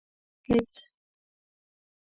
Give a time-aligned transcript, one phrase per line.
[0.47, 0.73] هېڅ.